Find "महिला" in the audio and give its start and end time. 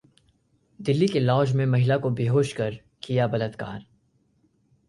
1.65-1.97